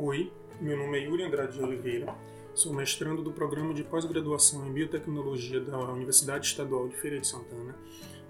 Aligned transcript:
Oi, 0.00 0.30
meu 0.60 0.76
nome 0.76 0.96
é 0.96 1.06
Yuri 1.06 1.24
Andrade 1.24 1.54
de 1.54 1.60
Oliveira, 1.60 2.14
sou 2.54 2.72
mestrando 2.72 3.20
do 3.20 3.32
programa 3.32 3.74
de 3.74 3.82
pós-graduação 3.82 4.64
em 4.64 4.72
biotecnologia 4.72 5.60
da 5.60 5.76
Universidade 5.76 6.46
Estadual 6.46 6.86
de 6.86 6.94
Feira 6.94 7.18
de 7.18 7.26
Santana 7.26 7.74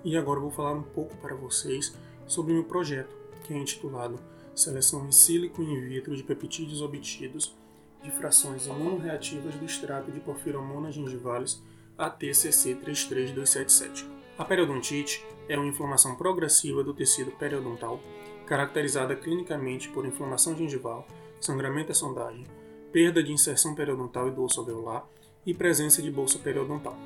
e 0.02 0.16
agora 0.16 0.40
vou 0.40 0.50
falar 0.50 0.72
um 0.72 0.82
pouco 0.82 1.14
para 1.18 1.34
vocês 1.34 1.94
sobre 2.26 2.54
meu 2.54 2.64
projeto, 2.64 3.14
que 3.44 3.52
é 3.52 3.58
intitulado 3.58 4.18
Seleção 4.54 5.06
em 5.06 5.12
sílico 5.12 5.62
in 5.62 5.78
vitro 5.82 6.16
de 6.16 6.22
peptídeos 6.22 6.80
obtidos 6.80 7.54
de 8.02 8.10
frações 8.12 8.66
imunoreativas 8.66 9.54
do 9.54 9.66
extrato 9.66 10.10
de 10.10 10.20
Porphyromonas 10.20 10.94
gingivalis 10.94 11.62
ATCC 11.98 12.76
33277. 12.76 14.08
A 14.38 14.44
periodontite 14.46 15.22
é 15.46 15.58
uma 15.58 15.68
inflamação 15.68 16.16
progressiva 16.16 16.82
do 16.82 16.94
tecido 16.94 17.30
periodontal, 17.32 18.00
caracterizada 18.46 19.14
clinicamente 19.14 19.90
por 19.90 20.06
inflamação 20.06 20.56
gengival, 20.56 21.06
sangramento 21.40 21.92
à 21.92 21.94
sondagem, 21.94 22.46
perda 22.92 23.22
de 23.22 23.32
inserção 23.32 23.74
periodontal 23.74 24.28
e 24.28 24.30
dorso 24.30 24.60
alveolar 24.60 25.06
e 25.44 25.54
presença 25.54 26.02
de 26.02 26.10
bolsa 26.10 26.38
periodontal. 26.38 26.96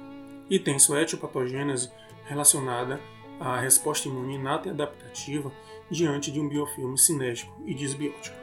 E 0.49 0.59
tem 0.59 0.79
sua 0.79 1.03
etiopatogênese 1.03 1.91
relacionada 2.25 3.01
à 3.39 3.59
resposta 3.59 4.09
imune 4.09 4.35
inata 4.35 4.69
e 4.69 4.71
adaptativa 4.71 5.53
diante 5.91 6.31
de 6.31 6.41
um 6.41 6.49
biofilme 6.49 6.99
cinético 6.99 7.53
e 7.67 7.75
disbiótico. 7.75 8.37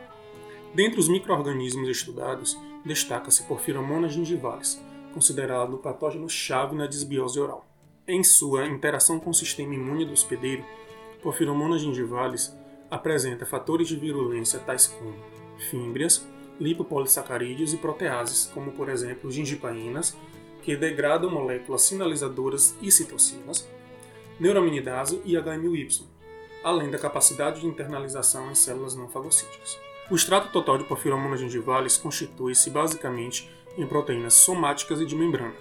Dentre 0.73 0.99
os 0.99 1.09
microorganismos 1.09 1.89
estudados, 1.89 2.57
destaca-se 2.85 3.43
Porphyromonas 3.43 4.13
gingivalis, 4.13 4.81
considerado 5.13 5.73
o 5.73 5.79
patógeno-chave 5.79 6.75
na 6.75 6.85
disbiose 6.85 7.39
oral. 7.39 7.65
Em 8.07 8.23
sua 8.23 8.65
interação 8.67 9.19
com 9.19 9.29
o 9.29 9.33
sistema 9.33 9.73
imune 9.73 10.05
do 10.05 10.13
hospedeiro, 10.13 10.63
Porphyromonas 11.21 11.81
gingivalis 11.81 12.55
apresenta 12.89 13.45
fatores 13.45 13.87
de 13.87 13.95
virulência 13.95 14.59
tais 14.59 14.87
como 14.87 15.13
fímbrias, 15.59 16.27
lipopolissacarídeos 16.59 17.73
e 17.73 17.77
proteases, 17.77 18.49
como 18.53 18.71
por 18.71 18.89
exemplo 18.89 19.31
gingipaínas, 19.31 20.15
que 20.61 20.75
degradam 20.75 21.31
moléculas 21.31 21.83
sinalizadoras 21.83 22.75
e 22.81 22.91
citocinas, 22.91 23.67
neuraminidase 24.39 25.21
e 25.25 25.37
H-MYY, 25.37 26.03
além 26.63 26.89
da 26.89 26.97
capacidade 26.97 27.61
de 27.61 27.67
internalização 27.67 28.51
em 28.51 28.55
células 28.55 28.95
não 28.95 29.07
fagocíticas. 29.07 29.79
O 30.11 30.15
extrato 30.15 30.51
total 30.51 30.77
de 30.77 30.83
Porphyromonas 30.85 31.39
gingivalis 31.39 31.97
constitui-se 31.97 32.69
basicamente 32.69 33.49
em 33.77 33.85
proteínas 33.85 34.33
somáticas 34.33 34.99
e 34.99 35.05
de 35.05 35.15
membrana. 35.15 35.55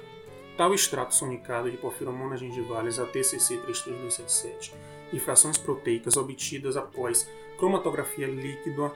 Tal 0.56 0.74
extrato 0.74 1.14
sonicado 1.14 1.70
de 1.70 1.76
Porphyromonas 1.76 2.40
gingivalis 2.40 2.98
ATCC 2.98 3.58
33277 3.58 4.74
e 5.12 5.20
frações 5.20 5.56
proteicas 5.56 6.16
obtidas 6.16 6.76
após 6.76 7.28
cromatografia 7.58 8.26
líquida 8.26 8.92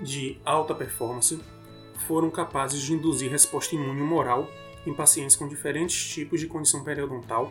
de 0.00 0.38
alta 0.44 0.74
performance 0.74 1.38
foram 2.06 2.30
capazes 2.30 2.82
de 2.82 2.92
induzir 2.92 3.30
resposta 3.30 3.74
imune 3.74 4.00
humoral 4.00 4.50
em 4.86 4.92
pacientes 4.92 5.36
com 5.36 5.48
diferentes 5.48 6.08
tipos 6.12 6.40
de 6.40 6.46
condição 6.46 6.82
periodontal 6.84 7.50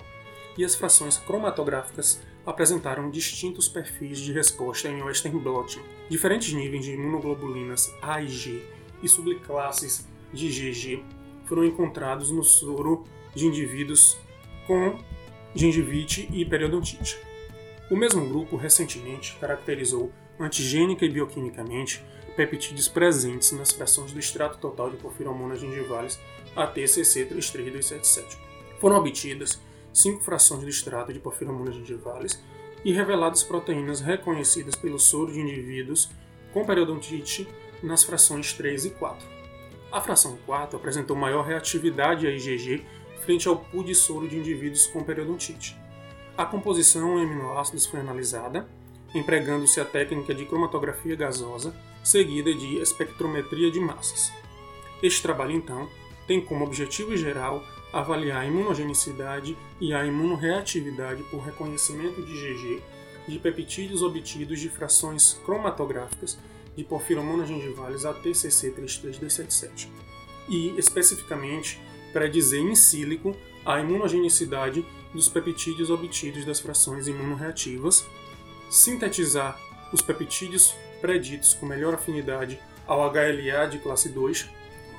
e 0.58 0.64
as 0.64 0.76
frações 0.76 1.18
cromatográficas 1.18 2.22
apresentaram 2.46 3.10
distintos 3.10 3.68
perfis 3.68 4.20
de 4.20 4.34
resposta 4.34 4.88
em 4.88 5.02
Western 5.02 5.40
blotting. 5.40 5.82
Diferentes 6.10 6.54
níveis 6.54 6.84
de 6.84 6.92
imunoglobulinas 6.92 7.94
A 8.02 8.22
e 8.22 8.28
G 8.28 8.62
e 9.02 9.08
subclasses 9.08 10.08
de 10.32 10.50
GG 10.50 11.04
foram 11.46 11.66
encontrados 11.66 12.30
no 12.30 12.44
soro 12.44 13.06
de 13.34 13.46
indivíduos 13.46 14.18
com 14.68 15.00
gengivite 15.56 16.28
e 16.32 16.46
periodontite. 16.46 17.18
O 17.90 17.96
mesmo 17.96 18.28
grupo 18.28 18.56
recentemente 18.56 19.36
caracterizou 19.40 20.12
antigênica 20.40 21.06
e 21.06 21.10
bioquimicamente 21.10 22.04
peptídeos 22.36 22.88
presentes 22.88 23.52
nas 23.52 23.72
frações 23.72 24.12
do 24.12 24.20
extrato 24.20 24.58
total 24.58 24.90
de 24.90 24.98
porfiromonas 24.98 25.60
gingivalis 25.60 26.20
ATCC 26.56 27.26
33277. 27.26 28.38
Foram 28.80 28.98
obtidas 28.98 29.60
cinco 29.94 30.24
frações 30.24 30.64
do 30.64 30.70
extrato 30.70 31.14
de 31.14 31.20
porfiromonas 31.20 31.76
gingivalis 31.76 32.42
e 32.84 32.92
reveladas 32.92 33.44
proteínas 33.44 34.02
reconhecidas 34.02 34.76
pelo 34.76 35.00
soro 35.00 35.32
de 35.32 35.40
indivíduos 35.40 36.10
com 36.52 36.66
periodontite 36.66 37.48
nas 37.82 38.04
frações 38.04 38.54
3 38.54 38.86
e 38.86 38.90
4. 38.92 39.28
A 39.92 40.02
fração 40.02 40.38
4 40.46 40.78
apresentou 40.78 41.16
maior 41.16 41.46
reatividade 41.46 42.28
a 42.28 42.32
IgG 42.32 42.86
frente 43.20 43.48
ao 43.48 43.58
pool 43.58 43.84
de 43.84 43.96
soro 43.96 44.28
de 44.28 44.38
indivíduos 44.38 44.88
com 44.88 45.04
periodontite. 45.04 45.78
A 46.38 46.46
composição 46.46 47.20
em 47.20 47.26
aminoácidos 47.26 47.86
foi 47.86 48.00
analisada, 48.00 48.68
empregando-se 49.14 49.80
a 49.80 49.86
técnica 49.86 50.34
de 50.34 50.46
cromatografia 50.46 51.16
gasosa, 51.16 51.74
seguida 52.04 52.54
de 52.54 52.78
espectrometria 52.78 53.72
de 53.72 53.80
massas. 53.80 54.32
Este 55.02 55.22
trabalho, 55.22 55.52
então, 55.52 55.90
tem 56.28 56.42
como 56.42 56.66
objetivo 56.66 57.16
geral 57.16 57.64
avaliar 57.92 58.42
a 58.42 58.46
imunogenicidade 58.46 59.58
e 59.80 59.94
a 59.94 60.06
imunoreatividade 60.06 61.24
por 61.24 61.42
reconhecimento 61.42 62.22
de 62.22 62.34
GG 62.34 62.82
de 63.28 63.40
peptídeos 63.40 64.02
obtidos 64.02 64.60
de 64.60 64.70
frações 64.70 65.40
cromatográficas 65.46 66.38
de 66.76 66.84
porfiromonas 66.84 67.48
gingivalis 67.48 68.06
ATCC 68.06 68.72
33277 68.72 69.92
e, 70.50 70.78
especificamente, 70.78 71.80
predizer 72.12 72.62
in 72.62 72.76
sílico 72.76 73.36
a 73.66 73.80
imunogenicidade 73.80 74.86
dos 75.14 75.30
peptídeos 75.30 75.90
obtidos 75.90 76.44
das 76.44 76.60
frações 76.60 77.08
imunoreativas, 77.08 78.06
sintetizar 78.70 79.58
os 79.94 80.02
peptídeos 80.02 80.76
preditos 81.00 81.54
com 81.54 81.66
melhor 81.66 81.94
afinidade 81.94 82.60
ao 82.86 83.00
HLA 83.10 83.68
de 83.70 83.78
classe 83.78 84.10
2 84.10 84.50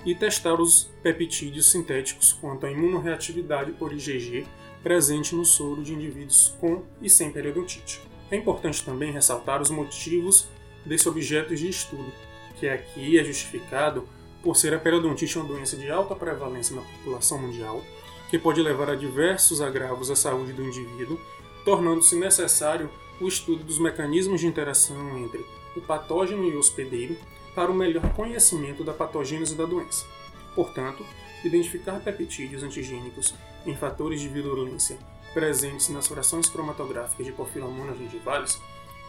e 0.06 0.14
testar 0.14 0.60
os 0.60 0.90
peptídeos 1.02 1.70
sintéticos 1.70 2.32
quanto 2.32 2.64
à 2.64 2.70
imunoreatividade 2.70 3.72
por 3.72 3.92
IgG 3.92 4.46
presente 4.82 5.34
no 5.34 5.44
soro 5.44 5.82
de 5.82 5.92
indivíduos 5.94 6.54
com 6.60 6.82
e 7.00 7.08
sem 7.08 7.30
periodontite. 7.30 8.00
É 8.30 8.36
importante 8.36 8.84
também 8.84 9.10
ressaltar 9.10 9.60
os 9.60 9.70
motivos 9.70 10.46
desse 10.84 11.08
objeto 11.08 11.54
de 11.56 11.68
estudo, 11.68 12.12
que 12.58 12.68
aqui 12.68 13.18
é 13.18 13.24
justificado 13.24 14.06
por 14.42 14.56
ser 14.56 14.74
a 14.74 14.78
periodontite 14.78 15.38
uma 15.38 15.48
doença 15.48 15.76
de 15.76 15.90
alta 15.90 16.14
prevalência 16.14 16.76
na 16.76 16.82
população 16.82 17.38
mundial, 17.38 17.82
que 18.28 18.38
pode 18.38 18.60
levar 18.60 18.90
a 18.90 18.94
diversos 18.94 19.62
agravos 19.62 20.10
à 20.10 20.16
saúde 20.16 20.52
do 20.52 20.62
indivíduo, 20.62 21.18
tornando-se 21.64 22.14
necessário 22.16 22.90
o 23.20 23.28
estudo 23.28 23.64
dos 23.64 23.78
mecanismos 23.78 24.40
de 24.40 24.46
interação 24.46 25.18
entre 25.18 25.44
o 25.76 25.80
patógeno 25.80 26.44
e 26.44 26.54
o 26.54 26.58
hospedeiro 26.58 27.16
para 27.54 27.70
o 27.70 27.74
melhor 27.74 28.12
conhecimento 28.14 28.82
da 28.82 28.92
patogênese 28.92 29.54
da 29.54 29.64
doença. 29.64 30.06
Portanto, 30.54 31.04
identificar 31.44 32.00
peptídeos 32.00 32.62
antigênicos 32.62 33.34
em 33.66 33.74
fatores 33.76 34.20
de 34.20 34.28
virulência 34.28 34.98
presentes 35.32 35.88
nas 35.88 36.06
frações 36.06 36.48
cromatográficas 36.48 37.26
de 37.26 37.32
Porphyromonas 37.32 37.98
gingivalis 37.98 38.60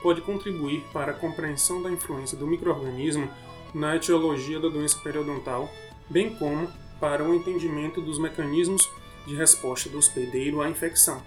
pode 0.01 0.21
contribuir 0.21 0.83
para 0.91 1.11
a 1.11 1.15
compreensão 1.15 1.81
da 1.81 1.91
influência 1.91 2.37
do 2.37 2.47
microorganismo 2.47 3.29
na 3.73 3.95
etiologia 3.95 4.59
da 4.59 4.69
doença 4.69 4.97
periodontal, 4.99 5.69
bem 6.09 6.35
como 6.35 6.67
para 6.99 7.23
o 7.23 7.33
entendimento 7.33 8.01
dos 8.01 8.17
mecanismos 8.17 8.89
de 9.25 9.35
resposta 9.35 9.89
do 9.89 9.97
hospedeiro 9.97 10.61
à 10.61 10.69
infecção, 10.69 11.21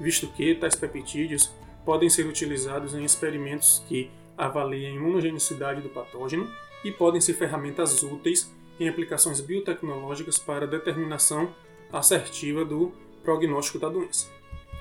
visto 0.00 0.26
que 0.28 0.54
tais 0.54 0.74
peptídeos 0.74 1.50
podem 1.86 2.10
ser 2.10 2.26
utilizados 2.26 2.94
em 2.94 3.04
experimentos 3.04 3.82
que 3.88 4.10
avaliem 4.36 4.88
a 4.88 4.94
imunogenicidade 4.96 5.80
do 5.80 5.88
patógeno 5.88 6.50
e 6.84 6.90
podem 6.90 7.20
ser 7.20 7.34
ferramentas 7.34 8.02
úteis 8.02 8.52
em 8.78 8.88
aplicações 8.88 9.40
biotecnológicas 9.40 10.36
para 10.36 10.66
determinação 10.66 11.54
assertiva 11.92 12.64
do 12.64 12.92
prognóstico 13.22 13.78
da 13.78 13.88
doença. 13.88 14.28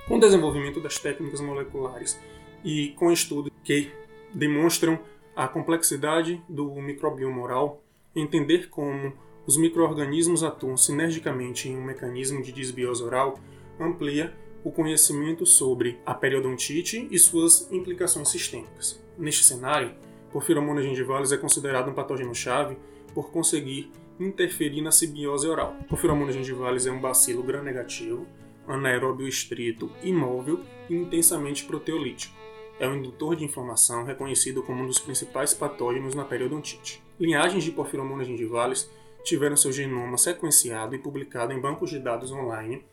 Com 0.07 0.17
o 0.17 0.19
desenvolvimento 0.19 0.81
das 0.81 0.97
técnicas 0.97 1.39
moleculares 1.39 2.19
e 2.63 2.89
com 2.97 3.11
estudos 3.11 3.51
que 3.63 3.91
demonstram 4.33 4.99
a 5.35 5.47
complexidade 5.47 6.41
do 6.49 6.73
microbioma 6.75 7.41
oral, 7.41 7.83
entender 8.15 8.69
como 8.69 9.13
os 9.45 9.57
microorganismos 9.57 10.43
atuam 10.43 10.75
sinergicamente 10.75 11.69
em 11.69 11.77
um 11.77 11.83
mecanismo 11.83 12.41
de 12.41 12.51
desbiose 12.51 13.03
oral 13.03 13.39
amplia 13.79 14.33
o 14.65 14.71
conhecimento 14.71 15.45
sobre 15.45 15.99
a 16.03 16.15
periodontite 16.15 17.07
e 17.11 17.19
suas 17.19 17.71
implicações 17.71 18.29
sistêmicas. 18.29 18.99
Neste 19.15 19.43
cenário, 19.43 19.93
Porphyromonas 20.31 20.83
gingivalis 20.83 21.31
é 21.31 21.37
considerado 21.37 21.91
um 21.91 21.93
patógeno-chave 21.93 22.75
por 23.13 23.29
conseguir 23.29 23.91
interferir 24.19 24.81
na 24.81 24.91
simbiose 24.91 25.47
oral. 25.47 25.75
Porphyromonas 25.87 26.33
gingivalis 26.33 26.87
é 26.87 26.91
um 26.91 26.99
bacilo 26.99 27.43
gram-negativo, 27.43 28.25
anaeróbio 28.67 29.27
estrito, 29.27 29.91
imóvel 30.01 30.59
e 30.89 30.95
intensamente 30.95 31.63
proteolítico. 31.63 32.35
É 32.79 32.87
um 32.87 32.95
indutor 32.95 33.35
de 33.35 33.45
inflamação 33.45 34.03
reconhecido 34.03 34.63
como 34.63 34.81
um 34.81 34.87
dos 34.87 34.97
principais 34.97 35.53
patógenos 35.53 36.15
na 36.15 36.25
periodontite. 36.25 37.03
Linhagens 37.19 37.63
de 37.63 37.71
Porphyromonas 37.71 38.25
gingivalis 38.25 38.89
tiveram 39.23 39.55
seu 39.55 39.71
genoma 39.71 40.17
sequenciado 40.17 40.95
e 40.95 40.99
publicado 40.99 41.53
em 41.53 41.61
bancos 41.61 41.91
de 41.91 41.99
dados 41.99 42.31
online 42.31 42.83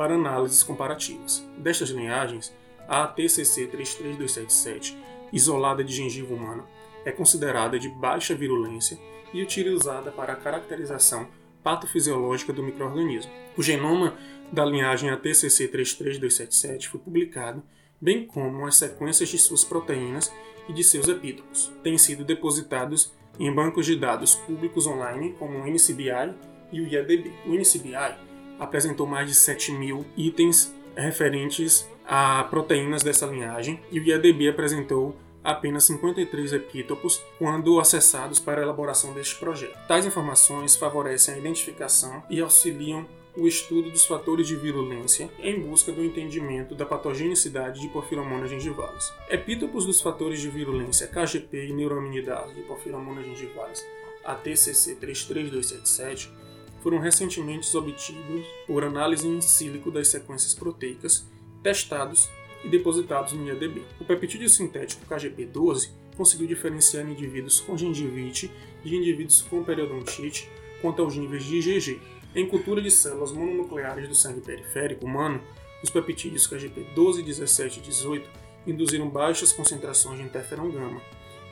para 0.00 0.14
análises 0.14 0.62
comparativas. 0.62 1.46
Destas 1.58 1.90
linhagens, 1.90 2.50
a 2.88 3.06
TCC 3.06 3.66
33277, 3.66 4.96
isolada 5.30 5.84
de 5.84 5.92
gengiva 5.92 6.32
humana, 6.32 6.64
é 7.04 7.12
considerada 7.12 7.78
de 7.78 7.90
baixa 7.90 8.34
virulência 8.34 8.98
e 9.30 9.42
utilizada 9.42 10.10
para 10.10 10.32
a 10.32 10.36
caracterização 10.36 11.28
patofisiológica 11.62 12.50
do 12.50 12.62
microorganismo. 12.62 13.30
O 13.58 13.62
genoma 13.62 14.16
da 14.50 14.64
linhagem 14.64 15.10
ATCC 15.10 15.68
33277 15.68 16.88
foi 16.88 16.98
publicado, 16.98 17.62
bem 18.00 18.24
como 18.24 18.66
as 18.66 18.76
sequências 18.76 19.28
de 19.28 19.36
suas 19.36 19.64
proteínas 19.64 20.32
e 20.66 20.72
de 20.72 20.82
seus 20.82 21.08
epítopos. 21.08 21.70
Têm 21.82 21.98
sido 21.98 22.24
depositados 22.24 23.12
em 23.38 23.52
bancos 23.52 23.84
de 23.84 23.96
dados 23.96 24.34
públicos 24.34 24.86
online, 24.86 25.34
como 25.38 25.58
o 25.58 25.66
NCBI 25.66 26.34
e 26.72 26.80
o 26.80 26.88
IADB. 26.88 27.34
O 27.44 27.54
NCBI 27.54 28.29
apresentou 28.60 29.06
mais 29.06 29.26
de 29.26 29.34
7 29.34 29.72
mil 29.72 30.04
itens 30.16 30.72
referentes 30.94 31.88
a 32.06 32.44
proteínas 32.44 33.02
dessa 33.02 33.26
linhagem 33.26 33.80
e 33.90 33.98
o 33.98 34.04
IADB 34.04 34.48
apresentou 34.48 35.16
apenas 35.42 35.84
53 35.84 36.52
epítopos 36.52 37.22
quando 37.38 37.80
acessados 37.80 38.38
para 38.38 38.60
a 38.60 38.64
elaboração 38.64 39.14
deste 39.14 39.36
projeto. 39.36 39.78
Tais 39.88 40.04
informações 40.04 40.76
favorecem 40.76 41.34
a 41.34 41.38
identificação 41.38 42.22
e 42.28 42.40
auxiliam 42.40 43.06
o 43.36 43.46
estudo 43.46 43.90
dos 43.90 44.04
fatores 44.04 44.46
de 44.48 44.56
virulência 44.56 45.30
em 45.38 45.60
busca 45.60 45.92
do 45.92 46.04
entendimento 46.04 46.74
da 46.74 46.84
patogenicidade 46.84 47.80
de 47.80 47.88
Porphyromonas 47.88 48.50
gingivalis. 48.50 49.12
Epítopos 49.28 49.86
dos 49.86 50.00
fatores 50.00 50.40
de 50.40 50.48
virulência 50.48 51.06
KGP 51.06 51.68
e 51.68 51.72
neuroaminidase 51.72 52.54
de 52.54 52.62
Porphyromonas 52.62 53.24
gingivalis 53.24 53.86
ATCC 54.24 54.96
33277 54.96 56.32
foram 56.82 56.98
recentemente 56.98 57.74
obtidos 57.76 58.46
por 58.66 58.84
análise 58.84 59.26
em 59.26 59.40
sílico 59.40 59.90
das 59.90 60.08
sequências 60.08 60.54
proteicas 60.54 61.26
testados 61.62 62.28
e 62.64 62.68
depositados 62.68 63.32
no 63.32 63.46
IADB. 63.46 63.82
O 64.00 64.04
peptídeo 64.04 64.48
sintético 64.48 65.06
KGP12 65.06 65.90
conseguiu 66.16 66.46
diferenciar 66.46 67.08
indivíduos 67.08 67.60
com 67.60 67.76
gengivite 67.76 68.50
de 68.84 68.96
indivíduos 68.96 69.42
com 69.42 69.62
periodontite 69.62 70.48
quanto 70.80 71.02
aos 71.02 71.16
níveis 71.16 71.44
de 71.44 71.56
IgG. 71.56 72.00
Em 72.34 72.46
cultura 72.46 72.80
de 72.80 72.90
células 72.90 73.32
mononucleares 73.32 74.08
do 74.08 74.14
sangue 74.14 74.40
periférico 74.40 75.04
humano, 75.04 75.40
os 75.82 75.90
peptídeos 75.90 76.48
KGP12, 76.48 77.22
17 77.22 77.80
e 77.80 77.82
18 77.82 78.30
induziram 78.66 79.08
baixas 79.08 79.52
concentrações 79.52 80.18
de 80.18 80.24
interferon 80.24 80.70
gama, 80.70 81.00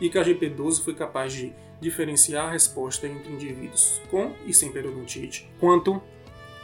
e 0.01 0.09
KGP12 0.09 0.83
foi 0.83 0.95
capaz 0.95 1.33
de 1.33 1.53
diferenciar 1.81 2.49
a 2.49 2.51
resposta 2.51 3.07
entre 3.07 3.33
indivíduos 3.33 4.01
com 4.11 4.33
e 4.47 4.53
sem 4.53 4.73
periodontite, 4.73 5.49
quanto 5.61 6.03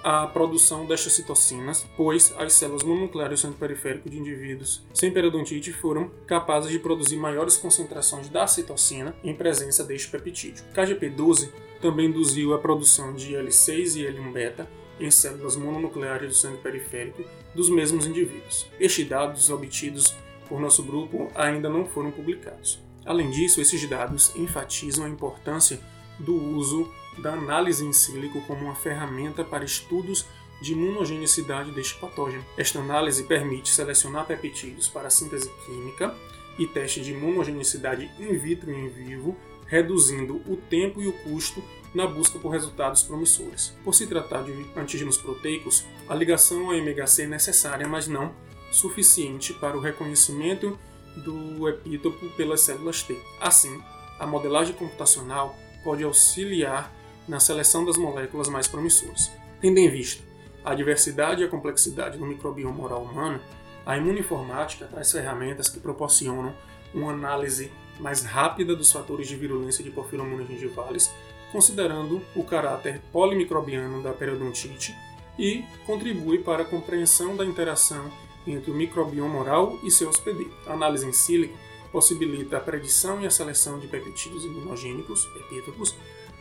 a 0.05 0.27
produção 0.27 0.85
destas 0.85 1.15
citocinas, 1.15 1.87
pois 1.97 2.35
as 2.37 2.53
células 2.53 2.83
mononucleares 2.83 3.41
do 3.41 3.43
centro 3.43 3.59
periférico 3.59 4.11
de 4.11 4.19
indivíduos 4.19 4.85
sem 4.93 5.11
periodontite 5.11 5.73
foram 5.73 6.11
capazes 6.27 6.71
de 6.71 6.79
produzir 6.79 7.17
maiores 7.17 7.57
concentrações 7.57 8.29
da 8.29 8.47
citocina 8.47 9.17
em 9.25 9.35
presença 9.35 9.83
deste 9.83 10.09
peptídeo. 10.09 10.63
KGP12 10.75 11.49
também 11.81 12.07
induziu 12.07 12.53
a 12.53 12.59
produção 12.59 13.15
de 13.15 13.33
L6 13.33 13.97
e 13.97 14.05
L1-beta 14.05 14.69
em 15.01 15.11
células 15.11 15.57
mononucleares 15.57 16.29
do 16.29 16.35
sangue 16.35 16.59
periférico 16.59 17.25
dos 17.55 17.71
mesmos 17.71 18.07
indivíduos. 18.07 18.67
Estes 18.79 19.09
dados 19.09 19.49
obtidos 19.49 20.15
por 20.49 20.61
nosso 20.61 20.83
grupo 20.83 21.31
ainda 21.35 21.71
não 21.71 21.87
foram 21.87 22.11
publicados. 22.11 22.85
Além 23.05 23.31
disso, 23.31 23.61
esses 23.61 23.87
dados 23.89 24.35
enfatizam 24.35 25.05
a 25.05 25.09
importância 25.09 25.81
do 26.19 26.35
uso 26.35 26.91
da 27.19 27.33
análise 27.33 27.85
em 27.85 27.93
sílico 27.93 28.41
como 28.43 28.65
uma 28.65 28.75
ferramenta 28.75 29.45
para 29.45 29.65
estudos 29.65 30.27
de 30.61 30.73
imunogenicidade 30.73 31.71
deste 31.73 31.95
patógeno. 31.99 32.45
Esta 32.57 32.79
análise 32.79 33.25
permite 33.25 33.69
selecionar 33.69 34.27
peptídeos 34.27 34.89
para 34.89 35.11
síntese 35.11 35.51
química 35.67 36.15
e 36.59 36.67
teste 36.67 37.01
de 37.01 37.13
imunogenicidade 37.13 38.11
in 38.19 38.39
vitro 38.39 38.71
e 38.71 38.75
em 38.75 38.89
vivo, 38.89 39.37
reduzindo 39.67 40.37
o 40.47 40.57
tempo 40.57 41.03
e 41.03 41.09
o 41.09 41.13
custo 41.13 41.63
na 41.95 42.07
busca 42.07 42.39
por 42.39 42.51
resultados 42.51 43.03
promissores. 43.03 43.77
Por 43.85 43.95
se 43.95 44.07
tratar 44.07 44.43
de 44.43 44.53
antígenos 44.77 45.17
proteicos, 45.17 45.85
a 46.09 46.15
ligação 46.15 46.67
ao 46.67 46.75
MHC 46.75 47.23
é 47.23 47.27
necessária, 47.27 47.87
mas 47.87 48.09
não 48.09 48.33
suficiente 48.73 49.53
para 49.55 49.77
o 49.77 49.81
reconhecimento 49.81 50.79
do 51.17 51.69
epítopo 51.69 52.29
pelas 52.31 52.61
células 52.61 53.03
T. 53.03 53.19
Assim, 53.41 53.81
a 54.19 54.27
modelagem 54.27 54.75
computacional 54.75 55.57
pode 55.83 56.03
auxiliar 56.03 56.93
na 57.27 57.41
seleção 57.41 57.85
das 57.85 57.97
moléculas 57.97 58.49
mais 58.49 58.67
promissoras. 58.69 59.31
Tendo 59.61 59.79
em 59.79 59.89
vista 59.89 60.23
a 60.65 60.75
diversidade 60.75 61.43
e 61.43 61.45
a 61.45 61.49
complexidade 61.49 62.19
do 62.19 62.27
microbioma 62.27 62.83
oral 62.85 63.03
humano, 63.03 63.41
a 63.85 63.97
imunoinformática 63.97 64.87
traz 64.87 65.13
ferramentas 65.13 65.69
que 65.69 65.79
proporcionam 65.79 66.55
uma 66.95 67.13
análise 67.13 67.71
mais 68.01 68.25
rápida 68.25 68.75
dos 68.75 68.91
fatores 68.91 69.29
de 69.29 69.37
virulência 69.37 69.85
de 69.85 69.91
Porphyromonas 69.91 70.49
gingivalis, 70.49 71.13
considerando 71.53 72.23
o 72.35 72.43
caráter 72.43 73.01
polimicrobiano 73.13 74.03
da 74.03 74.13
periodontite 74.13 74.95
e 75.39 75.65
contribui 75.87 76.39
para 76.39 76.63
a 76.63 76.67
compreensão 76.67 77.37
da 77.37 77.45
interação 77.45 78.11
entre 78.47 78.71
o 78.71 78.75
microbioma 78.75 79.39
oral 79.39 79.79
e 79.83 79.91
seu 79.91 80.09
hospedeiro. 80.09 80.53
A 80.67 80.73
análise 80.73 81.07
em 81.07 81.13
sílico 81.13 81.57
possibilita 81.93 82.57
a 82.57 82.61
predição 82.61 83.21
e 83.21 83.27
a 83.27 83.31
seleção 83.31 83.79
de 83.79 83.87
peptídeos 83.87 84.45
imunogênicos, 84.45 85.29
epítopos, 85.37 85.95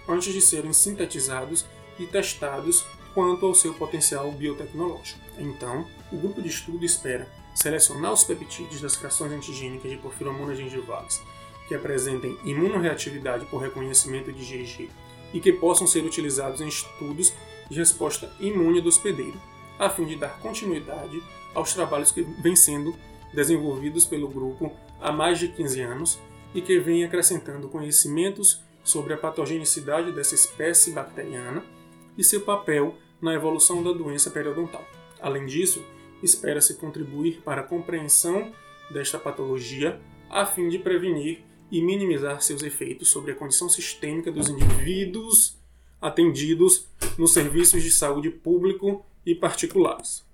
antes 0.07 0.33
de 0.33 0.41
serem 0.41 0.73
sintetizados 0.73 1.65
e 1.99 2.05
testados 2.05 2.85
quanto 3.13 3.45
ao 3.45 3.53
seu 3.53 3.73
potencial 3.73 4.31
biotecnológico. 4.31 5.19
Então, 5.37 5.87
o 6.11 6.17
grupo 6.17 6.41
de 6.41 6.49
estudo 6.49 6.83
espera 6.83 7.31
selecionar 7.53 8.11
os 8.11 8.23
peptídeos 8.23 8.81
das 8.81 8.95
frações 8.95 9.31
antigênicas 9.31 9.91
de 9.91 9.97
Porphyromonas 9.97 10.57
gingivalis 10.57 11.21
que 11.67 11.75
apresentem 11.75 12.37
imunoreatividade 12.43 13.45
por 13.45 13.61
reconhecimento 13.61 14.31
de 14.31 14.43
GG 14.43 14.89
e 15.33 15.39
que 15.39 15.53
possam 15.53 15.87
ser 15.87 16.03
utilizados 16.03 16.61
em 16.61 16.67
estudos 16.67 17.33
de 17.69 17.79
resposta 17.79 18.31
imune 18.39 18.81
do 18.81 18.89
hospedeiro, 18.89 19.39
a 19.79 19.89
fim 19.89 20.05
de 20.05 20.15
dar 20.15 20.39
continuidade 20.39 21.21
aos 21.53 21.73
trabalhos 21.73 22.11
que 22.11 22.21
vêm 22.21 22.55
sendo 22.55 22.95
desenvolvidos 23.33 24.05
pelo 24.05 24.27
grupo 24.27 24.71
há 25.01 25.11
mais 25.11 25.39
de 25.39 25.47
15 25.47 25.81
anos 25.81 26.19
e 26.53 26.61
que 26.61 26.79
vem 26.79 27.03
acrescentando 27.03 27.67
conhecimentos 27.67 28.61
sobre 28.83 29.13
a 29.13 29.17
patogenicidade 29.17 30.11
dessa 30.11 30.35
espécie 30.35 30.91
bacteriana 30.91 31.63
e 32.17 32.23
seu 32.23 32.41
papel 32.41 32.95
na 33.21 33.33
evolução 33.33 33.81
da 33.81 33.91
doença 33.91 34.29
periodontal. 34.29 34.85
Além 35.21 35.45
disso, 35.45 35.83
espera-se 36.21 36.75
contribuir 36.75 37.41
para 37.43 37.61
a 37.61 37.63
compreensão 37.63 38.51
desta 38.91 39.17
patologia 39.17 39.99
a 40.29 40.45
fim 40.45 40.69
de 40.69 40.77
prevenir 40.77 41.43
e 41.71 41.81
minimizar 41.81 42.41
seus 42.41 42.61
efeitos 42.61 43.09
sobre 43.09 43.31
a 43.31 43.35
condição 43.35 43.67
sistêmica 43.69 44.31
dos 44.31 44.49
indivíduos 44.49 45.57
atendidos 46.01 46.87
nos 47.17 47.31
serviços 47.31 47.81
de 47.81 47.89
saúde 47.89 48.29
público 48.29 49.05
e 49.25 49.35
particulares. 49.35 50.25